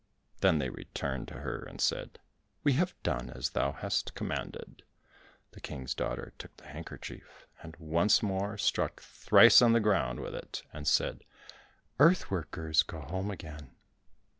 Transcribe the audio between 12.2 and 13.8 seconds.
workers, go home again."